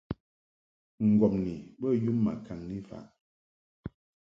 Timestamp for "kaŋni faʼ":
2.45-3.05